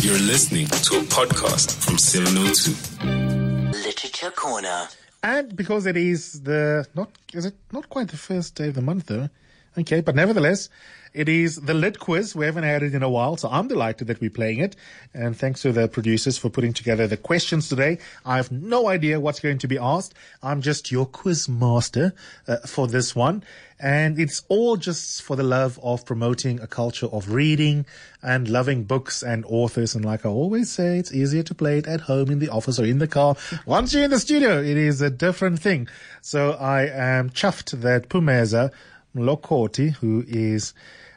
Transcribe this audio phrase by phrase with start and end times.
[0.00, 3.76] You're listening to a podcast from 702.
[3.78, 4.86] Literature Corner.
[5.24, 8.80] And because it is the not is it not quite the first day of the
[8.82, 9.28] month though?
[9.78, 10.68] Okay, but nevertheless,
[11.14, 12.34] it is the lit quiz.
[12.34, 14.76] We haven't had it in a while, so I'm delighted that we're playing it.
[15.14, 17.98] And thanks to the producers for putting together the questions today.
[18.24, 20.14] I have no idea what's going to be asked.
[20.42, 22.12] I'm just your quiz master
[22.46, 23.44] uh, for this one.
[23.80, 27.86] And it's all just for the love of promoting a culture of reading
[28.20, 29.94] and loving books and authors.
[29.94, 32.80] And like I always say, it's easier to play it at home, in the office,
[32.80, 33.36] or in the car.
[33.66, 35.88] Once you're in the studio, it is a different thing.
[36.20, 38.72] So I am chuffed that Phumeza
[39.18, 40.74] Mlokoti, who is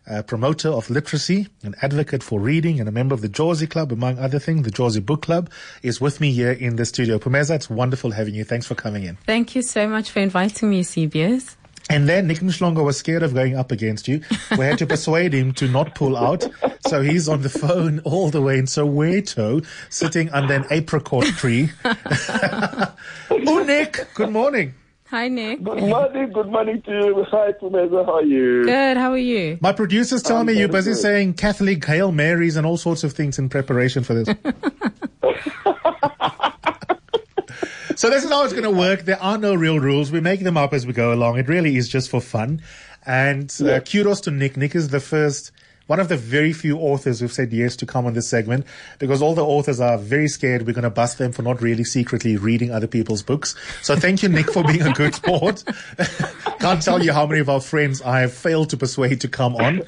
[0.07, 3.91] a promoter of literacy, an advocate for reading, and a member of the Jozi Club,
[3.91, 5.49] among other things, the Jozi Book Club,
[5.83, 7.19] is with me here in the studio.
[7.19, 8.43] Phumeza, it's wonderful having you.
[8.43, 9.17] Thanks for coming in.
[9.25, 11.55] Thank you so much for inviting me, CBS.
[11.89, 14.21] And then Nick Mhlongo was scared of going up against you.
[14.57, 16.47] We had to persuade him to not pull out.
[16.87, 21.69] So he's on the phone all the way in Soweto, sitting under an apricot tree.
[21.83, 24.73] oh, Nick, good morning.
[25.11, 25.61] Hi, Nick.
[25.61, 27.25] Good morning, good morning to you.
[27.31, 28.63] Hi, Phumeza, how are you?
[28.63, 28.95] Good.
[28.95, 29.57] How are you?
[29.59, 30.99] My producers tell I'm me you're busy good.
[30.99, 34.27] saying Catholic Hail Marys and all sorts of things in preparation for this.
[37.97, 39.01] so this is how it's going to work.
[39.01, 40.13] There are no real rules.
[40.13, 41.37] We make them up as we go along.
[41.39, 42.61] It really is just for fun.
[43.05, 44.55] And uh, kudos to Nick.
[44.55, 45.51] Nick is the first,
[45.91, 48.65] one of the very few authors who've said yes to come on this segment
[48.97, 51.83] because all the authors are very scared we're going to bust them for not really
[51.83, 53.55] secretly reading other people's books.
[53.81, 55.65] So thank you, Nick, for being a good sport.
[56.59, 59.57] Can't tell you how many of our friends I have failed to persuade to come
[59.57, 59.81] on.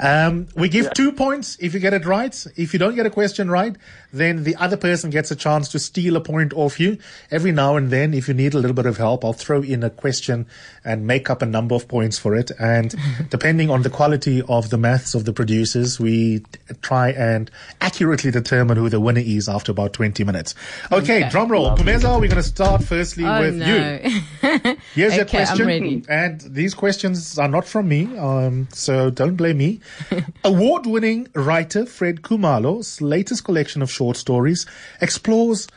[0.00, 2.34] Um, we give two points if you get it right.
[2.56, 3.76] If you don't get a question right,
[4.12, 6.98] then the other person gets a chance to steal a point off you.
[7.30, 9.82] Every now and then, if you need a little bit of help, I'll throw in
[9.82, 10.46] a question
[10.84, 12.50] and make up a number of points for it.
[12.58, 12.94] And
[13.28, 16.42] depending on the quality of the maths of the producers, we
[16.82, 20.54] try and accurately determine who the winner is after about 20 minutes.
[20.90, 21.30] Okay, Okay.
[21.30, 21.76] drum roll.
[21.76, 23.66] Phumeza, we're going to start firstly Oh with no.
[23.66, 24.76] you.
[24.94, 25.66] Here's your Okay, I'm question.
[25.66, 26.02] ready.
[26.08, 29.80] And these questions are not from me, um, so don't blame me.
[30.44, 34.66] Award winning writer Fred Khumalo's latest collection of short stories
[35.00, 35.68] explores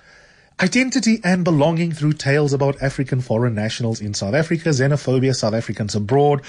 [0.62, 5.95] identity and belonging through tales about African foreign nationals in South Africa, xenophobia, South Africans
[5.95, 6.41] abroad,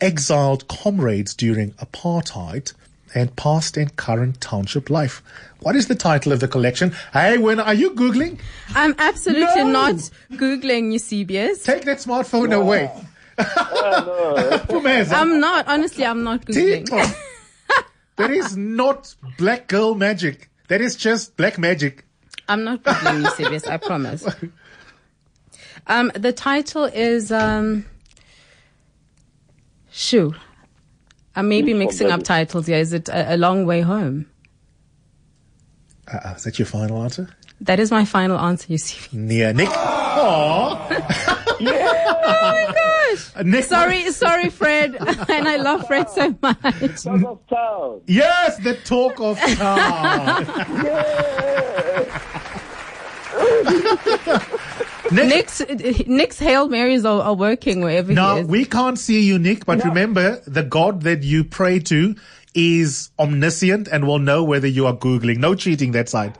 [0.00, 2.72] exiled comrades during apartheid,
[3.14, 5.22] and past and current township life.
[5.60, 6.94] What is the title of the collection?
[7.12, 8.38] Hey, when are you Googling?
[8.74, 9.70] I'm absolutely No.
[9.70, 9.94] not
[10.32, 11.64] googling you, CBS.
[11.64, 12.90] Take that smartphone away.
[13.40, 15.12] Oh, Phumeza.
[15.12, 15.68] I'm not.
[15.68, 16.88] Honestly, I'm not googling.
[16.90, 17.14] Oh.
[18.16, 20.50] That is not black girl magic.
[20.66, 22.04] That is just black magic.
[22.48, 23.66] I'm not being serious.
[23.66, 24.26] I promise.
[25.86, 27.84] Um, the title is um,
[29.90, 30.34] Shoo.
[31.36, 32.78] I may be mixing up titles here.
[32.78, 34.26] Is it a, a long way home?
[36.12, 37.28] Uh, is that your final answer?
[37.60, 38.98] That is my final answer, you see.
[39.36, 39.68] Yeah, Nick.
[39.68, 41.04] Aww.
[43.34, 43.64] Uh, Nick.
[43.64, 44.94] Sorry, sorry, Fred.
[44.96, 46.60] and I love Fred so much.
[46.96, 48.00] South of town.
[48.06, 50.44] Yes, the talk of town.
[50.82, 51.77] Nick.
[55.12, 55.60] Nick's
[56.06, 58.48] Nick's Hail Marys are, are working wherever Now, he is.
[58.48, 62.14] we can't see you, Nick, but remember, the God that you pray to
[62.54, 65.38] is omniscient and will know whether you are Googling.
[65.38, 66.38] No cheating that side.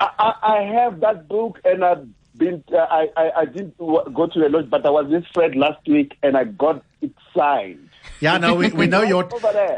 [0.00, 2.06] I, I, I have that book and I've
[2.36, 5.54] been, uh, I, I, I didn't go to the lodge, but I was with Fred
[5.54, 7.88] last week and I got it signed.
[8.20, 9.28] Yeah, no, we, we know your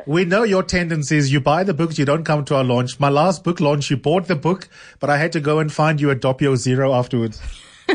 [0.07, 1.33] we know your tendencies.
[1.33, 3.01] You buy the books, you don't come to our launch.
[3.01, 4.69] My last book launch, you bought the book,
[5.01, 7.41] but I had to go and find you a Doppio Zero afterwards.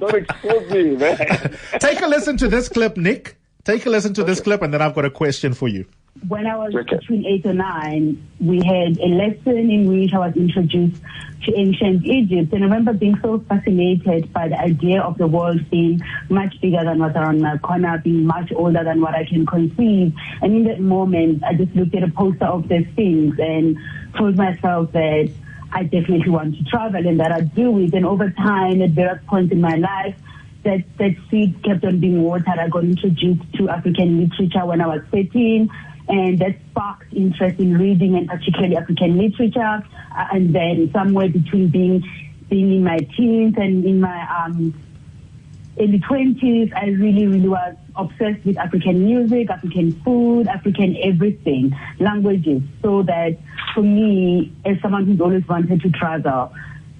[0.00, 1.58] Don't expose me, man.
[1.78, 3.36] Take a listen to this clip, Nick.
[3.68, 5.84] Take a listen to this clip, and then I've got a question for you.
[6.26, 6.96] When I was Okay.
[6.96, 11.02] between eight or nine, we had a lesson in which I was introduced
[11.44, 12.54] to ancient Egypt.
[12.54, 16.82] And I remember being so fascinated by the idea of the world being much bigger
[16.82, 20.14] than what's around my corner, being much older than what I can conceive.
[20.40, 23.76] And in that moment, I just looked at a poster of the Sphinx and
[24.16, 25.28] told myself that
[25.72, 27.92] I definitely want to travel and that I'd do it.
[27.92, 30.16] And over time, at various points in my life,
[30.64, 32.58] that, that seed kept on being watered.
[32.58, 35.70] I got introduced to African literature when I was 13,
[36.08, 39.82] and that sparked interest in reading and particularly African literature.
[40.16, 42.04] Uh, and then somewhere between being
[42.48, 44.72] being in my teens and in my um,
[45.78, 52.62] early 20s, I really, really was obsessed with African music, African food, African everything, languages.
[52.82, 53.36] So that
[53.74, 56.52] for me, as someone who's always wanted to travel,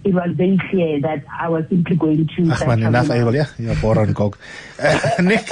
[0.05, 2.51] it was very clear that I was simply going to.
[2.53, 3.47] Ach man, enough able, yeah?
[3.59, 4.37] You're bored on Gog.
[4.79, 5.51] Uh, Nick,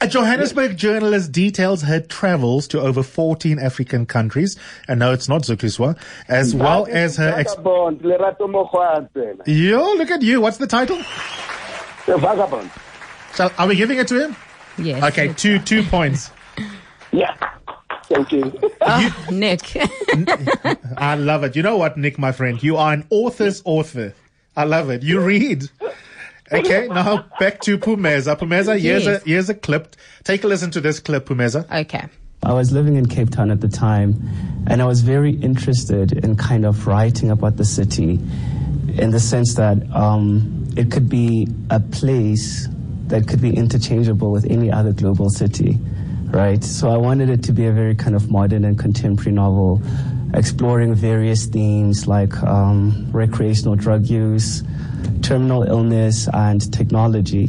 [0.00, 4.56] A Johannesburg journalist details her travels to over 14 African countries,
[4.86, 7.30] and no, it's not Zukiswa, as well as her.
[7.36, 10.40] Ex- Vagabond, Lerato Yo, look at you.
[10.40, 10.98] What's the title?
[12.06, 12.70] The vagabond.
[13.34, 14.36] Shall, are we giving it to him?
[14.78, 15.02] Yes.
[15.02, 16.30] Okay, two two points.
[17.10, 17.34] Yeah.
[18.08, 18.52] Thank you.
[18.90, 19.76] Oh, Nick.
[20.96, 21.54] I love it.
[21.56, 22.62] You know what, Nick, my friend?
[22.62, 24.14] You are an author's author.
[24.56, 25.02] I love it.
[25.02, 25.64] You read.
[26.50, 28.34] Okay, now back to Phumeza.
[28.38, 29.22] Phumeza, here's Yes.
[29.22, 29.94] a here's a clip.
[30.24, 31.70] Take a listen to this clip, Phumeza.
[31.82, 32.06] okay.
[32.42, 34.14] I was living in Cape Town at the time,
[34.68, 38.12] and I was very interested in kind of writing about the city
[38.96, 42.68] in the sense that um, it could be a place
[43.08, 45.78] that could be interchangeable with any other global city,
[46.30, 46.62] right?
[46.62, 49.82] So I wanted it to be a very kind of modern and contemporary novel,
[50.34, 54.62] exploring various themes like um, recreational drug use,
[55.22, 57.48] terminal illness, and technology.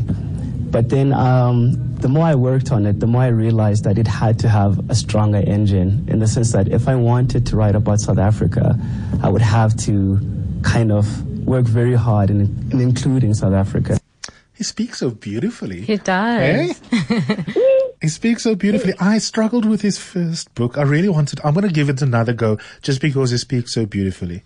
[0.71, 4.07] But then um, the more I worked on it, the more I realized that it
[4.07, 7.75] had to have a stronger engine in the sense that if I wanted to write
[7.75, 8.79] about South Africa,
[9.23, 10.19] I would have to
[10.63, 11.05] kind of
[11.45, 12.41] work very hard in,
[12.71, 13.99] in including South Africa.
[14.53, 15.81] He speaks so beautifully.
[15.81, 16.77] He does.
[16.91, 17.75] Hey?
[18.01, 18.93] he speaks so beautifully.
[18.99, 20.77] I struggled with his first book.
[20.77, 23.85] I really wanted, I'm going to give it another go just because he speaks so
[23.85, 24.43] beautifully.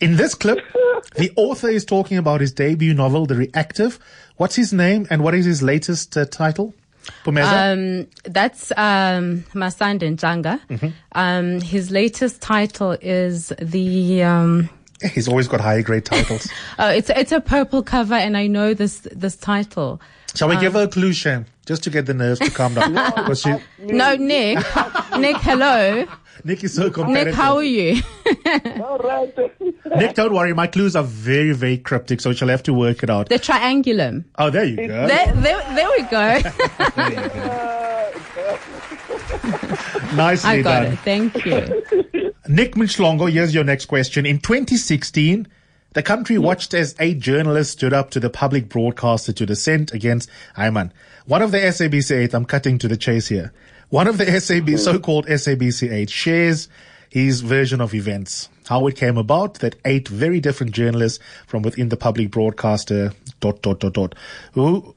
[0.00, 0.58] In this clip,
[1.16, 3.98] the author is talking about his debut novel, The Reactive.
[4.36, 6.74] What's his name and what is his latest uh, title?
[7.26, 10.60] Um, that's um, Masande Ntshanga.
[10.68, 10.88] Mm-hmm.
[11.12, 14.24] Um, his latest title is the.
[14.24, 14.68] Um,
[15.12, 16.48] He's always got high grade titles.
[16.78, 20.00] oh, it's it's a purple cover, and I know this this title.
[20.36, 21.46] Shall we give um, her a clue, Shan?
[21.64, 22.92] Just to get the nerves to calm down.
[23.16, 24.58] Because she, No, Nick.
[25.18, 26.06] Nick, hello.
[26.44, 27.26] Nick is so competitive.
[27.26, 28.02] Nick, how are you?
[28.84, 29.34] All right.
[29.96, 30.52] Nick, don't worry.
[30.52, 33.28] My clues are very, very cryptic, so she'll have to work it out.
[33.28, 34.24] The triangulum.
[34.38, 35.06] Oh, there you go.
[35.06, 36.40] There, there, there we go.
[40.16, 40.92] Nicely I got done.
[40.92, 40.98] it.
[41.00, 42.32] Thank you.
[42.48, 44.24] Nick Mhlongo, here's your next question.
[44.26, 45.48] In 2016,
[45.96, 46.42] the country hmm.
[46.42, 50.92] watched as eight journalists stood up to the public broadcaster to dissent against Ayman.
[51.24, 53.50] One of the SABC 8, I'm cutting to the chase here.
[53.88, 54.76] One of the SAB, hmm.
[54.76, 56.68] so-called SABC 8 shares
[57.08, 58.50] his version of events.
[58.66, 63.62] How it came about that eight very different journalists from within the public broadcaster, dot,
[63.62, 64.14] dot, dot, dot,
[64.52, 64.94] who,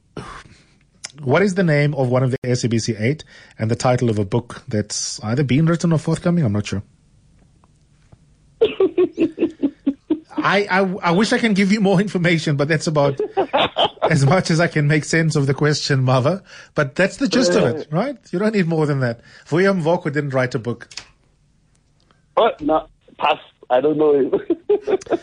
[1.23, 3.23] what is the name of one of the SABC 8
[3.57, 6.43] and the title of a book that's either been written or forthcoming?
[6.43, 6.83] I'm not sure.
[10.43, 13.19] I, I, I wish I can give you more information, but that's about
[14.03, 16.43] as much as I can make sense of the question, Mother.
[16.75, 18.17] But that's the gist of it, right?
[18.31, 19.21] You don't need more than that.
[19.51, 20.87] William Mvoko didn't write a book.
[22.37, 22.87] Oh, no,
[23.17, 23.37] pass.
[23.69, 24.31] I don't know.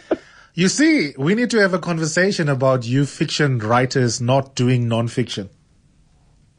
[0.58, 5.50] You see, we need to have a conversation about you fiction writers not doing non-fiction.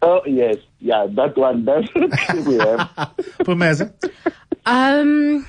[0.04, 0.58] oh, yes.
[0.80, 1.66] Yeah, that one.
[1.66, 1.90] That
[2.46, 3.16] we have.
[3.40, 3.92] Phumeza,
[4.68, 5.48] Um,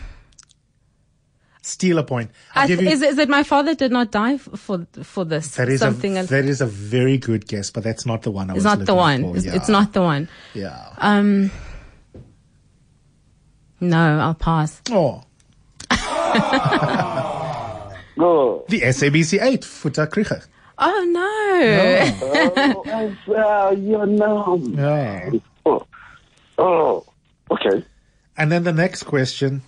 [1.69, 2.31] steal a point.
[2.55, 4.87] I'll I give th- you, is, is it my father did not die f- for
[5.03, 5.55] for this?
[5.57, 8.51] that is Something a, that is a very good guess, but that's not the one
[8.51, 9.23] I It's was not the one.
[9.23, 9.37] for.
[9.37, 9.55] It's, Yeah.
[9.57, 10.29] it's not the one.
[10.55, 10.93] Yeah.
[10.99, 11.51] Um,
[13.81, 14.81] no, I'll pass.
[14.91, 15.23] Oh,
[18.19, 18.65] Go.
[18.69, 20.45] the SABC 8, Foeta Krige.
[20.81, 21.23] Oh no!
[22.77, 24.75] Oh, I saw your name.
[24.79, 25.31] Yeah.
[25.67, 25.87] Oh.
[26.59, 27.05] oh,
[27.51, 27.85] okay.
[28.37, 29.63] And then the next question.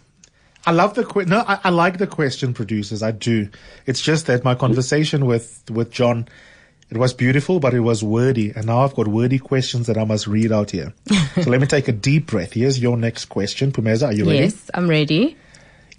[0.67, 3.03] I love the que- no, I, I like the question producers.
[3.03, 3.49] I do.
[3.87, 6.29] It's just that my conversation with with John,
[6.91, 10.05] it was beautiful, but it was wordy, and now I've got wordy questions that I
[10.05, 10.93] must read out here.
[11.43, 12.53] so let me take a deep breath.
[12.53, 14.09] Here's your next question, Phumeza.
[14.09, 14.39] Are you ready?
[14.41, 15.37] yes, I'm ready.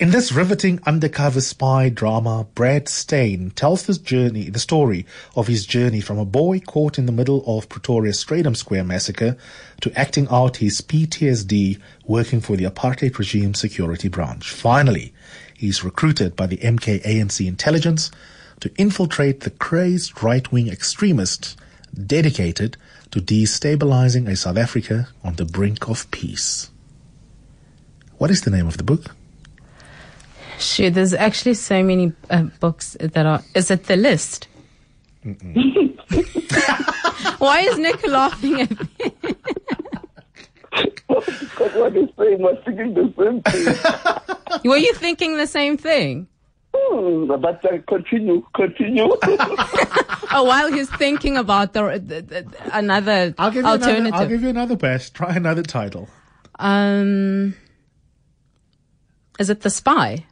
[0.01, 5.05] In this riveting undercover spy drama, Brad Steyn tells journey, the story
[5.35, 9.37] of his journey from a boy caught in the middle of Pretoria's Strijdom Square massacre
[9.81, 14.49] to acting out his PTSD working for the apartheid regime security branch.
[14.49, 15.13] Finally,
[15.55, 18.09] he's recruited by the MK ANC intelligence
[18.59, 21.55] to infiltrate the crazed right-wing extremists
[22.07, 22.75] dedicated
[23.11, 26.71] to destabilizing a South Africa on the brink of peace.
[28.17, 29.11] What is the name of the book?
[30.61, 33.41] Shoot, there's actually so many uh, books that are.
[33.55, 34.47] Is it the list?
[37.39, 38.87] Why is Nick laughing at me?
[40.71, 43.75] Because what he's saying was thinking the same thing.
[44.69, 46.27] Were you thinking the same thing?
[46.73, 49.09] Hmm, but uh, continue, continue.
[50.33, 54.05] Oh, while he's thinking about the, the, the another I'll give you alternative.
[54.05, 54.23] another.
[54.23, 55.09] I'll give you another pass.
[55.09, 56.07] Try another title.
[56.59, 57.55] um,
[59.39, 60.25] is it the spy?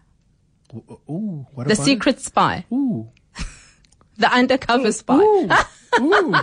[1.09, 2.65] Ooh, what The secret spy?
[2.71, 3.09] Ooh,
[4.17, 5.15] The undercover spy?
[5.17, 5.49] ooh,
[6.01, 6.35] ooh.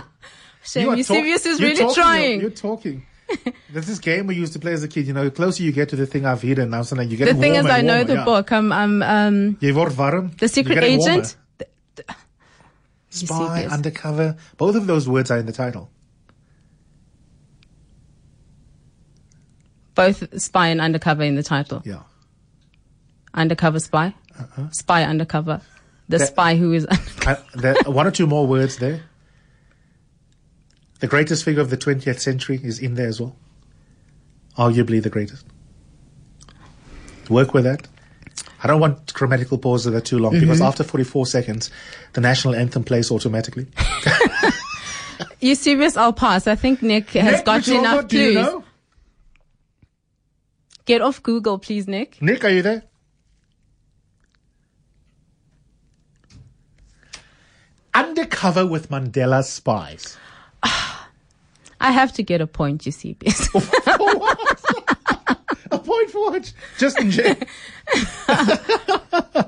[0.63, 2.41] Shame, Eusebius talk- is really talking, trying.
[2.41, 3.05] You're talking.
[3.71, 5.05] There's this game we used to play as a kid.
[5.07, 7.25] You know, the closer you get to the thing I've hidden, now suddenly you get
[7.25, 8.25] The thing is, I know warmer, the yeah.
[8.25, 8.51] book.
[8.51, 10.31] I'm, I'm, um, Jy word warm.
[10.39, 10.77] The Secret.
[10.83, 11.35] Agent.
[13.09, 13.71] Spy, Eusebius.
[13.73, 14.37] undercover.
[14.57, 15.89] Both of those words are in the title.
[19.95, 21.81] Both spy and undercover in the title.
[21.85, 22.03] Yeah.
[23.37, 24.13] Undercover spy.
[24.71, 25.61] Spy undercover.
[26.09, 26.85] The That- spy who is.
[27.25, 29.01] Uh, there, one or two more words there.
[30.99, 33.35] The greatest figure of the 20th century is in there as well.
[34.57, 35.45] Arguably the greatest.
[37.29, 37.87] Work with that.
[38.63, 40.67] I don't want grammatical pauses that are too long because Mm-hmm.
[40.67, 41.69] after 44 seconds,
[42.13, 43.67] the national anthem plays automatically.
[45.39, 45.95] you serious?
[45.95, 46.47] I'll pass.
[46.47, 48.45] I think Nick has Nick, got you enough do you clues.
[48.45, 48.63] know?
[50.85, 52.19] Get off Google, please, Nick.
[52.21, 52.83] Nick, are you there?
[58.17, 60.17] Undercover with Mandela spies.
[60.63, 63.47] I have to get a point, Eusebius.
[63.49, 64.61] For what?
[65.69, 66.51] a point for what?
[66.79, 67.35] Just in jail.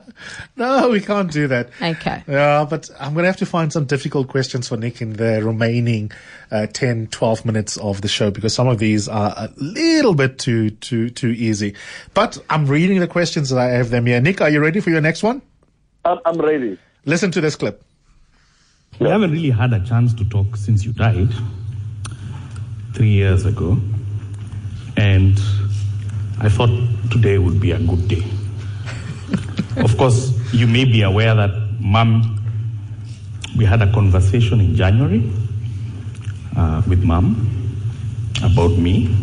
[0.55, 1.71] no, we can't do that.
[1.81, 2.23] okay.
[2.27, 5.43] Yeah, but I'm going to have to find some difficult questions for Nick in the
[5.43, 6.11] remaining
[6.51, 10.37] uh, 10, 12 minutes of the show because some of these are a little bit
[10.37, 11.73] too, too, too easy.
[12.13, 14.21] But I'm reading the questions that I have them here.
[14.21, 15.41] Nick, are you ready for your next one?
[16.05, 16.77] I'm, I'm ready.
[17.05, 17.83] Listen to this clip.
[18.99, 21.29] We haven't really had a chance to talk since you died
[22.93, 23.77] three years ago.
[24.97, 25.39] And
[26.41, 26.69] I thought
[27.09, 28.25] today would be a good day.
[29.77, 32.43] of course, you may be aware that, Mom,
[33.57, 35.31] we had a conversation in January
[36.57, 37.47] uh, with Mom
[38.43, 39.15] about me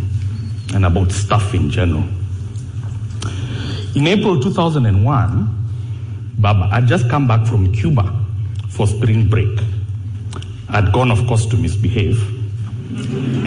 [0.75, 2.05] and about stuff in general.
[3.95, 5.69] In April 2001,
[6.39, 8.26] Baba, I'd just come back from Cuba
[8.71, 9.59] for spring break.
[10.69, 12.21] I'd gone, of course, to misbehave,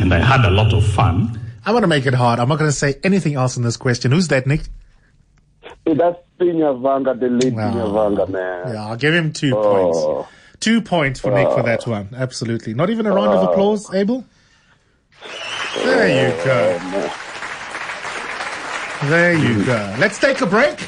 [0.02, 1.40] and I had a lot of fun.
[1.66, 2.40] I'm going to make it hard.
[2.40, 4.12] I'm not going to say anything else in this question.
[4.12, 4.62] Who's that, Nick?
[5.86, 7.74] Hey, that's Binyavanga, the late Wow.
[7.74, 8.74] Binyavanga, man.
[8.74, 9.64] Yeah, I'll give him two Oh.
[9.64, 10.30] points.
[10.60, 11.92] Two points for Nick for that oh.
[11.92, 12.10] one.
[12.16, 12.74] Absolutely.
[12.74, 13.52] Not even a round of oh.
[13.52, 14.26] applause, Abel?
[15.84, 16.80] There you go.
[16.82, 17.26] Oh,
[19.10, 19.66] there you hmm.
[19.66, 19.96] go.
[20.00, 20.88] Let's take a break.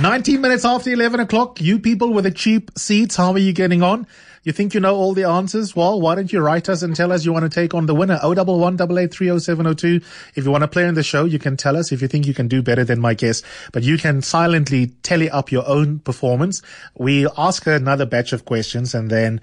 [0.00, 1.60] 19 minutes after 11 o'clock.
[1.60, 4.06] You people with the cheap seats, how are you getting on?
[4.42, 5.76] You think you know all the answers?
[5.76, 7.94] Well, why don't you write us and tell us you want to take on the
[7.94, 8.18] winner?
[8.22, 10.04] 011 8830702.
[10.34, 12.26] If you want to play on the show, you can tell us if you think
[12.26, 16.00] you can do better than my guess, But you can silently tally up your own
[16.00, 16.60] performance.
[16.98, 19.40] We'll ask another batch of questions and then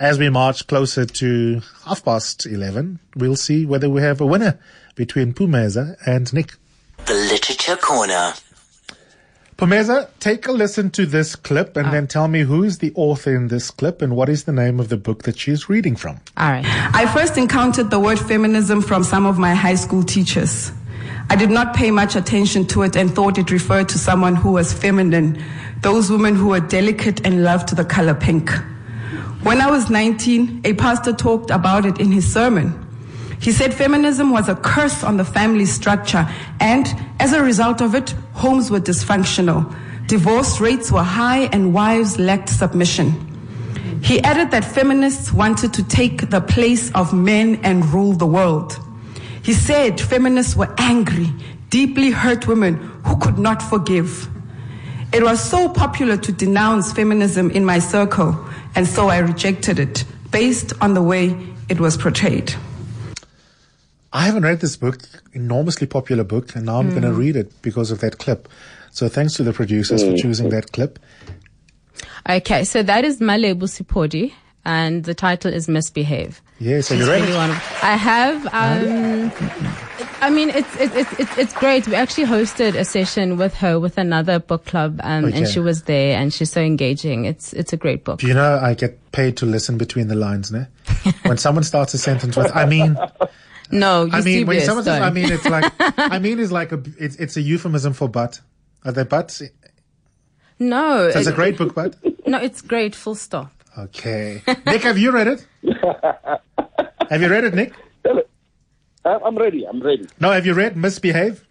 [0.00, 4.58] as we march closer to half past 11, we'll see whether we have a winner
[4.96, 6.54] between Phumeza and Nick.
[7.06, 8.32] The Literature Corner.
[9.62, 11.90] Phumeza, take a listen to this clip and ah.
[11.92, 14.80] then tell me who is the author in this clip and what is the name
[14.80, 16.18] of the book that she is reading from.
[16.36, 16.64] All right.
[16.66, 20.72] I first encountered the word feminism from some of my high school teachers.
[21.30, 24.50] I did not pay much attention to it and thought it referred to someone who
[24.50, 25.40] was feminine,
[25.80, 28.50] those women who were delicate and loved the color pink.
[29.44, 32.81] When I was 19, a pastor talked about it in his sermon.
[33.42, 36.28] He said feminism was a curse on the family structure,
[36.60, 36.86] and
[37.18, 39.66] as a result of it, homes were dysfunctional.
[40.06, 43.10] Divorce rates were high, and wives lacked submission.
[44.00, 48.78] He added that feminists wanted to take the place of men and rule the world.
[49.42, 51.28] He said feminists were angry,
[51.68, 54.28] deeply hurt women who could not forgive.
[55.12, 58.38] It was so popular to denounce feminism in my circle,
[58.76, 61.36] and so I rejected it based on the way
[61.68, 62.54] it was portrayed.
[64.12, 64.98] I haven't read this book,
[65.32, 67.18] enormously popular book, and now I'm going to hmm.
[67.18, 68.48] read it because of that clip.
[68.90, 70.98] So thanks to the producers for mm, choosing that clip.
[72.28, 74.34] Okay, so that is Malebo Sephodi,
[74.66, 76.42] and the title is Misbehave.
[76.62, 77.84] Yes, have you It's read really it?
[77.84, 78.46] I have.
[78.46, 79.32] Um,
[80.20, 81.88] I mean, it's, it's it's it's it's great.
[81.88, 85.82] We actually hosted a session with her with another book club, um, and she was
[85.82, 87.24] there, and she's so engaging.
[87.24, 88.20] It's it's a great book.
[88.20, 90.66] Do you know I get paid to listen between the lines, ne?
[91.22, 92.96] when someone starts a sentence with, I mean,
[93.72, 96.82] No, I mean, when someone says, I mean, it's like, I mean is like a,
[96.98, 98.40] it's, it's a euphemism for butt.
[98.84, 99.36] Are they butts?
[99.38, 99.46] So
[100.58, 102.94] no, it's a great book, but no, it's great.
[102.94, 103.50] Full stop.
[103.78, 104.42] Okay.
[104.66, 105.46] Nick, have you read it?
[107.10, 107.72] have you read it, Nick?
[108.04, 108.28] Tell it.
[109.04, 109.66] I- I'm ready.
[109.66, 110.06] I'm ready.
[110.20, 111.44] No, have you read Misbehave?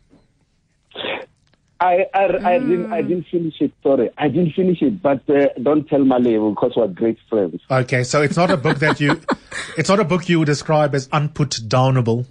[1.79, 3.71] I I, I didn't I didn't finish it.
[3.81, 5.01] Sorry, I didn't finish it.
[5.01, 7.59] But uh, don't tell Malay because we're great friends.
[7.71, 9.19] Okay, so it's not a book that you,
[9.77, 12.27] it's not a book you would describe as unput downable.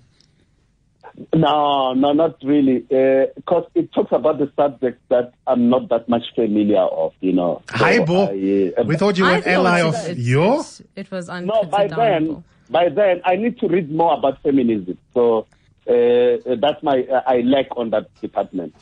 [1.35, 2.79] No, no, not really.
[2.81, 7.13] Because it talks about the subject that I'm not that much familiar of.
[7.21, 7.63] You know.
[7.71, 8.25] So Hi, Bo.
[8.27, 10.55] I, uh, We thought you were an ally of it's- your.
[10.61, 14.97] it's- It was No, by then, by then I need to read more about feminism.
[15.15, 15.47] So
[15.89, 18.75] uh, that's my uh, I lack on that department.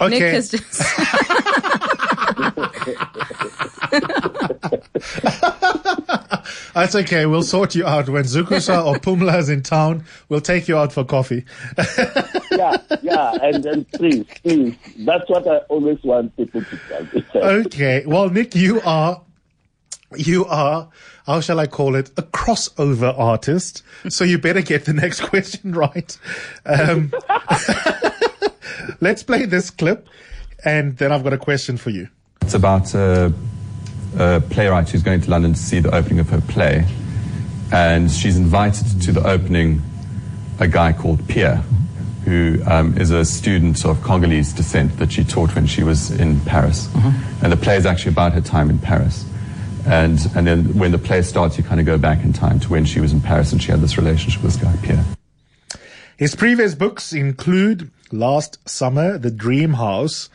[0.00, 0.30] Nick Okay.
[0.30, 0.82] has just.
[6.74, 7.26] That's okay.
[7.26, 8.08] We'll sort you out.
[8.08, 11.44] When Zukiswa or Pumla is in town, we'll take you out for coffee.
[12.52, 14.76] yeah, yeah, and then please, please.
[14.98, 17.06] That's what I always want people to tell.
[17.58, 18.04] Okay.
[18.06, 19.20] Well, Nick, you are,
[20.16, 20.88] you are,
[21.26, 22.10] how shall I call it?
[22.16, 23.82] A crossover artist.
[24.08, 26.16] So you better get the next question right.
[26.64, 27.12] Um,
[29.00, 30.08] let's play this clip
[30.64, 32.08] and then I've got a question for you.
[32.48, 33.30] It's about a,
[34.16, 36.86] a playwright who's going to London to see the opening of her play.
[37.70, 39.82] And she's invited to the opening
[40.58, 41.56] a guy called Pierre,
[42.24, 46.40] who um, is a student of Congolese descent that she taught when she was in
[46.40, 46.88] Paris.
[47.42, 49.26] And the play is actually about her time in Paris.
[49.84, 52.70] And, and then when the play starts, you kind of go back in time to
[52.70, 55.04] when she was in Paris and she had this relationship with this guy, Pierre.
[56.16, 60.30] His previous books include Last Summer, The Dream House,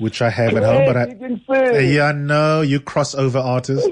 [0.00, 1.92] which I have at home, but I, didn't say.
[1.94, 3.88] yeah, no, you crossover artist.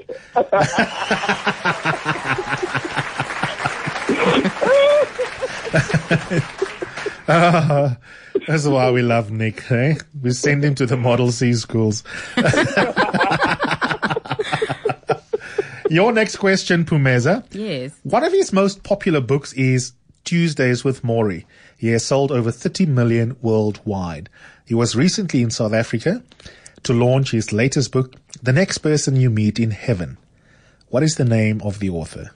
[7.28, 7.96] Ah,
[8.46, 9.94] that's why we love Nick, eh?
[10.22, 12.04] We send him to the Model C schools.
[15.90, 17.44] Your next question, Phumeza.
[17.52, 17.92] yes.
[18.02, 19.92] One of his most popular books is
[20.24, 21.44] Tuesdays with Morrie.
[21.78, 24.28] He has sold over 30 million worldwide.
[24.66, 26.22] He was recently in South Africa
[26.82, 30.18] to launch his latest book, The Next Person You Meet in Heaven.
[30.88, 32.32] What is the name of the author?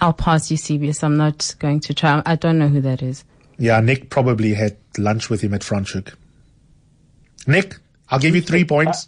[0.00, 1.04] I'll pass you, CBS.
[1.04, 2.20] I'm not going to try.
[2.26, 3.24] I don't know who that is.
[3.58, 6.14] Yeah, Nick probably had lunch with him at Franschhoek.
[7.46, 7.76] Nick,
[8.08, 9.06] I'll give you three points.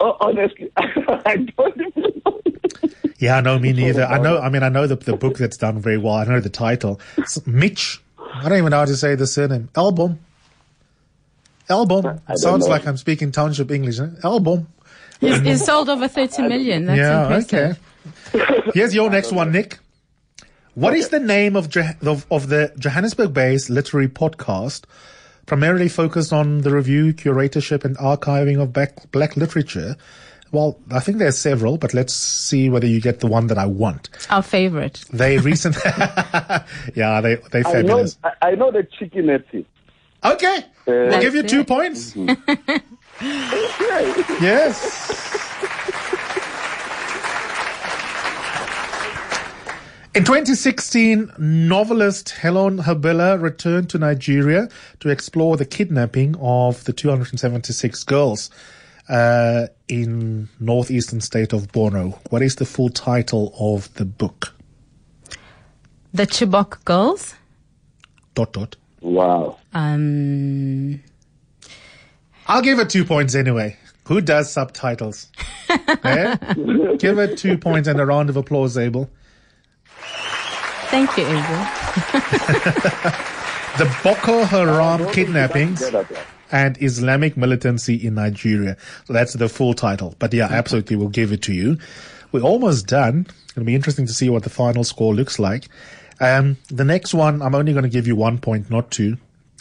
[0.00, 2.40] Oh, honestly, I don't know.
[3.18, 4.04] Yeah, no, me neither.
[4.04, 6.14] I know, I mean, I know the, the book that's done very well.
[6.14, 7.00] I know the title.
[7.16, 8.00] It's Mitch.
[8.34, 9.68] I don't even know how to say the surname.
[9.74, 10.18] Albom.
[11.68, 12.02] Albom.
[12.02, 12.70] don't Sounds know.
[12.70, 13.98] like I'm speaking township English.
[14.00, 14.06] Eh?
[14.22, 14.66] Albom.
[15.20, 16.86] He's, he's sold over 30 million.
[16.86, 17.80] That's yeah, impressive.
[18.34, 18.70] okay.
[18.74, 19.78] Here's your next one, Nick.
[20.74, 24.84] What is the name of, of, of the Johannesburg-based literary podcast,
[25.46, 29.96] primarily focused on the review, curatorship, and archiving of black, black literature?
[30.50, 33.66] Well, I think there's several, but let's see whether you get the one that I
[33.66, 34.08] want.
[34.30, 35.04] Our favorite.
[35.12, 35.82] They recently,
[36.94, 38.18] yeah, they they I know, fabulous.
[38.24, 39.66] I, I know the Cheeky Natives.
[40.24, 41.68] Okay, uh, we'll give you two it.
[41.68, 42.12] points.
[42.14, 42.76] Mm-hmm.
[44.42, 45.18] yes.
[50.14, 54.68] In 2016, novelist Helon Habila returned to Nigeria
[55.00, 58.50] to explore the kidnapping of the 276 girls
[59.08, 62.18] uh, in northeastern state of Borno.
[62.30, 64.54] What is the full title of the book?
[66.12, 67.34] The Chibok Girls.
[68.34, 68.76] Dot dot.
[69.00, 69.58] Wow.
[69.74, 71.02] Um,
[72.46, 73.76] I'll give it two points anyway.
[74.04, 75.30] Who does subtitles?
[76.02, 76.36] Eh?
[76.98, 79.10] Give it two points and a round of applause, Abel.
[80.90, 81.66] thank you, Abel.
[83.78, 86.24] The Boko Haram kidnappings Get up there.
[86.50, 88.76] And Islamic militancy in Nigeria.
[89.08, 90.14] That's the full title.
[90.18, 91.78] But yeah, absolutely, we'll give it to you.
[92.32, 93.26] We're almost done.
[93.50, 95.68] It'll be interesting to see what the final score looks like.
[96.20, 99.16] Um, the next one, I'm only going to give you one point, not two.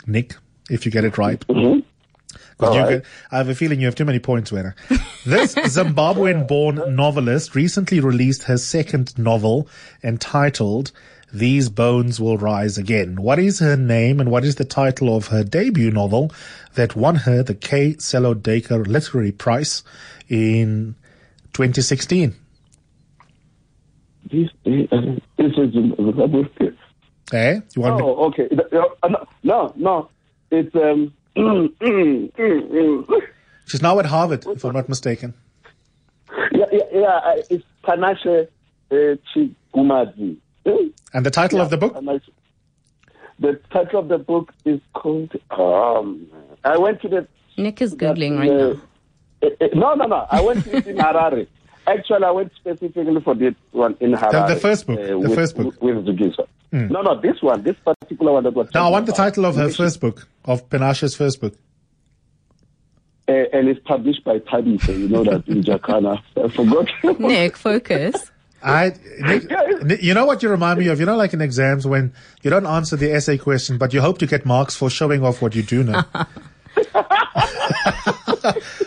[0.05, 0.35] Nick,
[0.69, 1.43] if you get it right.
[2.59, 3.03] All right.
[3.31, 4.75] I have a feeling you have too many points, winner.
[5.25, 9.67] This Zimbabwean-born novelist recently released her second novel
[10.01, 10.93] entitled
[11.33, 15.27] "These Bones Will Rise Again." What is her name and what is the title of
[15.27, 16.31] her debut novel
[16.75, 17.93] that won her the K.
[17.95, 19.83] Sello Duiker Literary Prize
[20.29, 20.95] in
[21.53, 22.35] 2016?
[24.31, 24.89] This, is
[25.55, 26.43] Zimbabwe.
[27.33, 27.59] Eh?
[27.75, 28.03] You want me?
[28.03, 28.49] Oh, okay.
[29.03, 29.09] Uh,
[29.43, 30.09] no, no.
[30.51, 31.13] It's um.
[31.37, 33.21] mm, mm, mm.
[33.65, 35.33] She's now at Harvard, if I'm not mistaken.
[36.51, 37.35] Yeah, yeah, yeah.
[37.49, 38.47] It's Panashe
[38.91, 38.95] uh,
[39.35, 40.36] Chigumadzi.
[41.17, 41.95] And the title of the book?
[41.95, 42.29] Panashe.
[43.39, 45.31] The title of the book is called.
[45.49, 46.27] Um,
[46.63, 47.27] I went to the.
[47.57, 48.81] Nick is Googling right uh, now.
[49.41, 50.27] eh, eh, no, no, no.
[50.29, 51.47] I went to it in Harare.
[51.87, 54.47] Actually, I went specifically for this one in Harare.
[54.47, 55.81] the first book, uh, the with, first book.
[55.81, 56.45] With Zukiswa.
[56.71, 58.69] No, no, this one, this particular one that was.
[58.75, 61.55] Now, I want the title of her first book, of Panashe's first book.
[63.27, 66.21] Uh, and it's published by Tabitha, you know that in Jacana.
[66.37, 67.19] I forgot.
[67.19, 68.31] Nick, focus.
[68.63, 69.49] I, Nick,
[69.83, 70.99] Nick, you know what you remind me of?
[70.99, 74.17] You know, like in exams when you don't answer the essay question, but you hope
[74.19, 76.01] to get marks for showing off what you do know.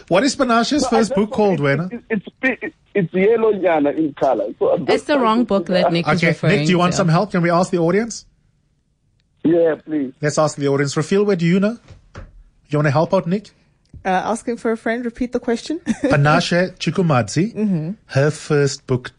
[0.09, 1.89] what is Panashe's first book called, Werner?
[1.93, 4.53] it, it's, it's, it's yellow nyana in color.
[4.59, 6.93] So It's the wrong book that out- Nick is Okay, referring Nick, do you want
[6.93, 6.97] to.
[6.97, 7.31] some help?
[7.31, 8.27] Can we ask the audience?
[9.45, 10.13] Yeah, please.
[10.21, 10.95] Let's ask the audience.
[10.95, 11.79] Rafil, where do you know?
[12.69, 13.51] You want to help out, Nick?
[14.05, 15.05] Uh, asking for a friend.
[15.05, 15.79] Repeat the question.
[15.81, 19.13] Panashe Chigumadzi, her first book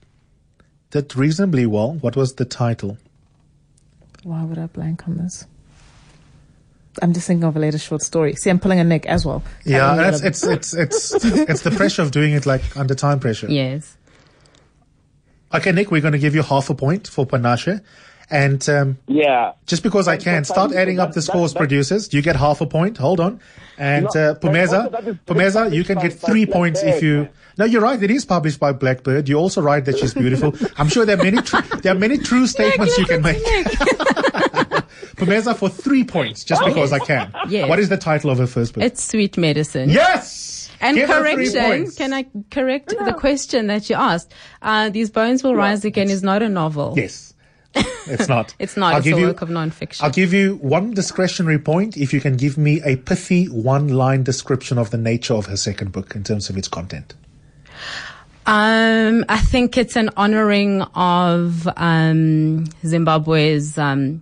[0.92, 1.94] did reasonably well.
[2.02, 2.98] What was the title?
[4.24, 5.46] Why would I blank on this?
[7.02, 8.36] I'm just thinking of a latest short story.
[8.36, 9.42] See, I'm pulling a Nick as well.
[9.66, 13.20] Yeah, Um, that's, it's it's it's it's the pressure of doing it like under time
[13.20, 13.48] pressure.
[13.50, 13.96] Yes.
[15.54, 17.82] Okay, Nick, we're going to give you half a point for Panashe,
[18.32, 19.52] and um, Yeah.
[19.68, 22.14] just because I can, start adding up the scores, producers.
[22.14, 22.98] You get half a point.
[22.98, 23.40] Hold on,
[23.78, 27.28] and No, uh, Phumeza, Phumeza, you can get three points if you.
[27.58, 28.02] No, you're right.
[28.02, 29.28] It is published by Blackbird.
[29.28, 30.54] You're also right that she's beautiful.
[30.78, 33.44] I'm sure there are many tr- there are many true statements you can make.
[35.18, 37.32] Phumeza for three points, just because I can.
[37.50, 37.70] Yes.
[37.70, 38.84] What is the title of her first book?
[38.84, 39.90] It's Sweet Medicine.
[39.90, 40.70] yes.
[40.84, 44.34] And Give correction, can I correct the question that you asked?
[44.64, 46.96] Uh, These Bones Will Rise Again is not a novel.
[46.98, 47.31] Yes.
[48.08, 48.54] It's not.
[48.60, 48.94] It's not.
[48.94, 50.04] I'll it's give a you- work of nonfiction.
[50.04, 54.24] I'll give you one discretionary point if you can give me a pithy one line
[54.24, 57.14] description of the nature of her second book in terms of its content.
[58.48, 64.22] Um, I think it's an honoring of um, Zimbabwe's um,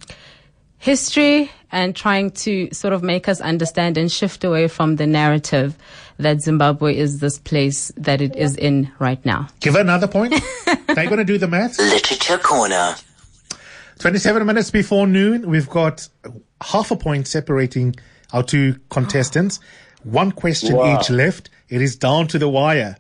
[0.78, 5.78] history and trying to sort of make us understand and shift away from the narrative
[6.18, 9.48] that Zimbabwe is this place that it is in right now.
[9.62, 10.36] Give her another point.
[10.66, 11.80] They're going to do the math.
[11.80, 12.96] Literature Corner.
[14.00, 16.08] 27 minutes before noon, we've got
[16.62, 17.96] half a point separating
[18.34, 19.60] our two contestants.
[20.04, 21.00] One question Wow.
[21.00, 21.50] each left.
[21.68, 22.96] It is down to the wire.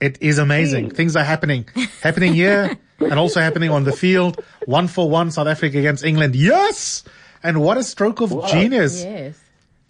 [0.00, 0.90] It is amazing.
[0.90, 1.66] Things are happening.
[2.02, 4.42] happening here and also happening on the field.
[4.66, 6.36] One for one, South Africa against England.
[6.36, 7.02] Yes!
[7.42, 9.02] And what a stroke of genius.
[9.02, 9.38] Yes.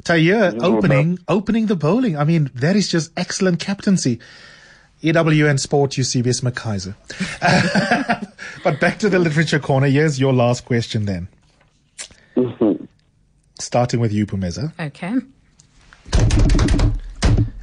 [0.03, 2.17] Tahir opening opening the bowling.
[2.17, 4.19] I mean, that is just excellent captaincy.
[5.03, 6.95] EWN Sport, Eusebius McKaiser.
[8.65, 9.87] but back to the literature corner.
[9.89, 11.29] Here's your last question then.
[13.59, 14.73] Starting with you, Phumeza.
[14.79, 15.15] Okay.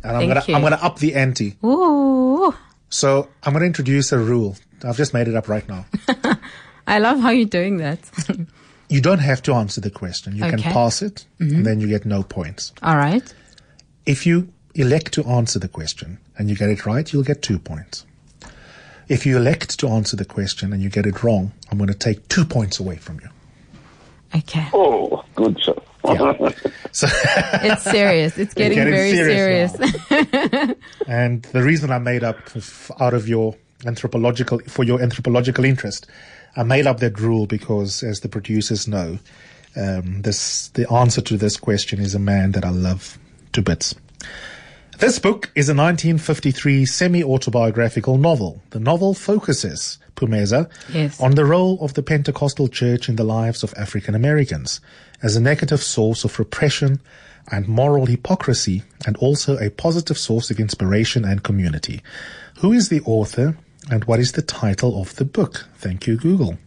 [0.03, 0.55] And I'm Thank gonna you.
[0.55, 1.57] I'm gonna up the ante.
[1.63, 2.53] Ooh.
[2.89, 4.55] So I'm gonna introduce a rule.
[4.83, 5.85] I've just made it up right now.
[6.87, 7.99] I love how you're doing that.
[8.89, 10.33] You don't have to answer the question.
[10.37, 10.63] You can Okay.
[10.63, 10.71] Mm-hmm.
[10.71, 12.71] pass it, and then you get no points.
[12.81, 13.33] All right.
[14.05, 17.59] If you elect to answer the question and you get it right, you'll get two
[17.59, 18.05] points.
[19.07, 21.97] If you elect to answer the question and you get it wrong, I'm going to
[21.97, 23.29] take two points away from you.
[24.35, 24.67] Okay.
[24.73, 25.81] Oh, good show.
[26.93, 27.07] So,
[27.61, 28.37] It's serious.
[28.37, 30.75] It's getting, getting very serious serious.
[31.07, 32.37] and the reason I made up
[32.99, 36.07] out of your anthropological for your anthropological interest,
[36.55, 39.19] I made up that rule because, as the producers know,
[39.75, 43.19] um, this the answer to this question is a man that I love
[43.53, 43.93] to bits.
[44.99, 48.61] This book is a 1953 semi-autobiographical novel.
[48.71, 51.19] The novel focuses, Phumeza, Yes.
[51.21, 54.81] on the role of the Pentecostal Church in the lives of African Americans
[55.21, 56.99] as a negative source of repression
[57.51, 62.01] and moral hypocrisy and also a positive source of inspiration and community.
[62.59, 63.55] Who is the author
[63.91, 65.67] and what is the title of the book?
[65.75, 66.57] Thank you, Google.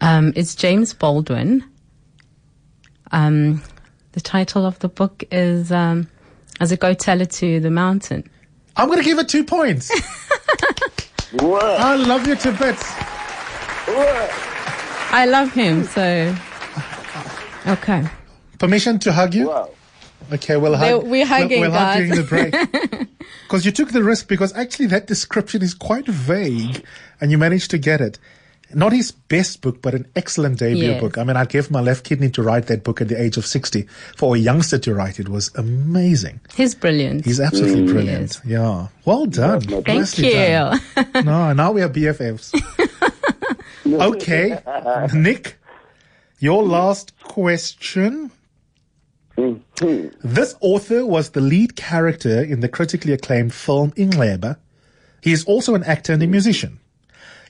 [0.00, 1.64] Um, it's James Baldwin.
[3.12, 3.62] Um,
[4.12, 6.08] the title of the book is um,
[6.60, 8.28] As a Go Tell It to the Mountain.
[8.76, 9.90] I'm going to give it two points.
[11.40, 12.82] I love you to bits.
[15.10, 16.34] I love him, so.
[17.66, 18.06] Okay.
[18.58, 19.48] Permission to hug you?
[19.48, 19.70] Wow.
[20.32, 21.04] Okay, we'll hug.
[21.04, 23.08] We're hugging, we'll, we'll hug during the break.
[23.44, 24.28] Because you took the risk.
[24.28, 26.84] Because actually, that description is quite vague,
[27.20, 28.18] and you managed to get it.
[28.74, 31.00] Not his best book, but an excellent debut Yes.
[31.00, 31.16] book.
[31.16, 33.46] I mean, I gave my left kidney to write that book at the age of
[33.46, 33.86] sixty.
[34.16, 36.40] For a youngster to write it was amazing.
[36.54, 37.24] He's brilliant.
[37.24, 37.92] He's absolutely mm.
[37.92, 38.40] brilliant.
[38.44, 39.62] Yeah, well done.
[39.62, 40.80] Thank Nicely done.
[40.96, 41.04] you.
[41.22, 42.52] No, now we are BFFs.
[43.86, 44.60] okay,
[45.14, 45.58] Nick,
[46.38, 48.30] your last question.
[49.38, 50.08] Mm-hmm.
[50.22, 54.58] This author was the lead character in the critically acclaimed film Inxeba.
[55.22, 56.30] He is also an actor and a mm.
[56.30, 56.80] musician.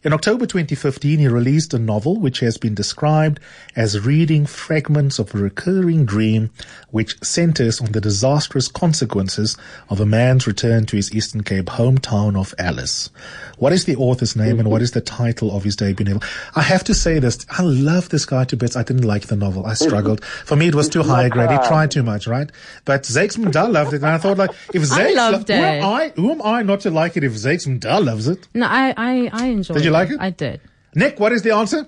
[0.09, 3.41] In October 2015, he released a novel which has been described
[3.77, 6.49] as reading fragments of a recurring dream
[6.91, 9.59] which centers on the disastrous consequences
[9.91, 13.11] of a man's return to his Eastern Cape hometown of Alice.
[13.59, 16.23] What is the author's name and what is the title of his debut novel?
[16.57, 17.45] I have to say this.
[17.51, 18.77] I love this guy to bits.
[18.77, 19.67] I didn't like the novel.
[19.67, 20.25] I struggled.
[20.25, 21.51] For me, it was too high grade.
[21.51, 22.51] He tried too much, right?
[22.87, 23.97] But Zakes Mda loved it.
[23.97, 25.85] And I thought like, if Zakes, loved who am it.
[25.85, 28.49] I, who am I not to like it if Zakes Mda loves it?
[28.55, 30.21] No, I, I, I enjoyed Did you like it?
[30.21, 30.61] I did.
[30.95, 31.87] Nick, what is the answer?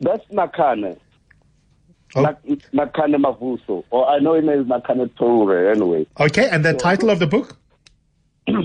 [0.00, 0.98] That's Nakhane.
[2.16, 2.22] Oh.
[2.22, 3.84] Nak- Nakhane Mavuso.
[3.90, 6.06] Or I know him as Nakhane Toure anyway.
[6.18, 7.56] Okay, and the title of the book?
[8.48, 8.58] no,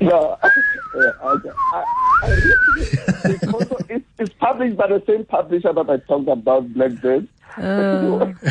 [0.00, 1.50] yeah, okay.
[1.72, 1.84] I,
[2.22, 2.28] I
[2.76, 7.28] it's, it's, it's published by the same publisher that I talked about, Blackbird.
[7.58, 8.34] Oh.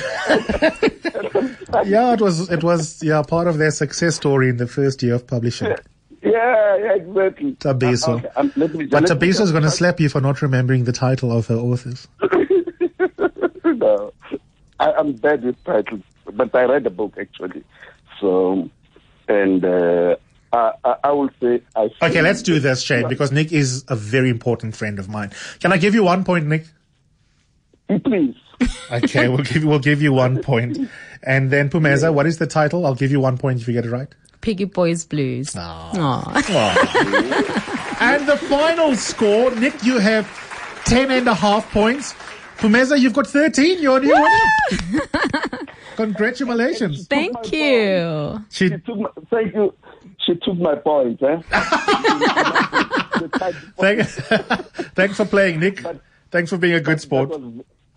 [1.86, 5.16] Yeah, it was it was yeah part of their success story in the first year
[5.16, 5.68] of publishing.
[6.22, 7.52] Yeah, yeah, exactly.
[7.56, 8.18] Thabiso.
[8.18, 11.32] Okay, um, me, But Thabiso is going to slap you for not remembering the title
[11.32, 12.08] of her authors.
[13.64, 14.14] no,
[14.80, 16.02] I, I'm bad with titles,
[16.34, 17.64] but I read the book actually.
[18.20, 18.70] So,
[19.28, 20.16] and uh,
[20.56, 21.90] I, I, I will say I.
[22.02, 25.32] Okay, let's do this, Shane, because Nick is a very important friend of mine.
[25.60, 26.66] Can I give you one point, Nick?
[28.04, 28.36] Please.
[28.90, 30.90] Okay, we'll give we'll give you one point,
[31.24, 32.86] and then Phumeza, what is the title?
[32.86, 34.08] I'll give you one point if you get it right.
[34.40, 35.54] Piggy Boys Blues.
[35.58, 36.24] Ah.
[36.26, 37.98] Aw.
[38.00, 40.26] And the final score, Nick, you have
[40.86, 42.14] ten and a half points.
[42.58, 43.82] Phumeza, you've got thirteen.
[43.82, 45.10] You're new winner.
[45.98, 47.08] Congratulations.
[47.08, 48.44] Thank you.
[48.50, 49.74] She, She took my, thank you.
[50.26, 51.22] She took my point.
[51.22, 51.42] Eh?
[53.78, 54.06] thank,
[54.96, 55.86] thanks for playing, Nick.
[56.32, 57.32] Thanks for being a good sport.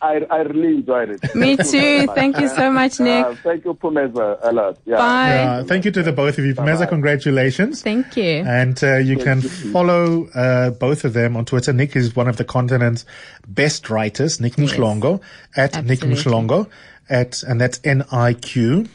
[0.00, 1.34] I, I really enjoyed it.
[1.34, 1.64] Me too.
[1.64, 2.14] you very much.
[2.14, 3.24] Thank you so much, Nick.
[3.24, 4.78] Uh, thank you, Phumeza, a lot.
[4.84, 4.96] Yeah.
[4.96, 5.38] Bye.
[5.38, 6.54] Uh, thank you to the both of you.
[6.54, 7.82] Phumeza, congratulations.
[7.82, 8.44] Thank you.
[8.46, 11.72] And uh, you can follow uh, both of them on Twitter.
[11.72, 13.04] Nick is one of the continent's
[13.48, 15.20] best writers, Nick Mhlongo,
[15.56, 16.32] at Nick Absolutely.
[16.32, 16.70] Mhlongo,
[17.08, 18.86] at, and that's N-I-Q.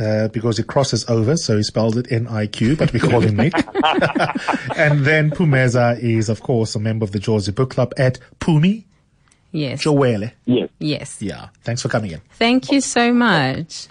[0.00, 3.52] Uh, because it crosses over, so he spelled it N-I-Q, but we call him Nick.
[4.76, 8.84] and then Phumeza is, of course, a member of the Jozi Book Club at Pumi
[9.52, 9.84] Yes.
[9.84, 10.32] Joelle.
[10.46, 10.70] Yes.
[10.78, 11.20] Yes.
[11.20, 11.48] Yeah.
[11.62, 12.22] Thanks for coming in.
[12.38, 13.88] Thank you so much.